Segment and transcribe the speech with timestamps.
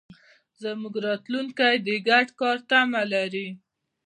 [0.61, 3.47] زموږ راتلونکی د ګډ کار تمه لري.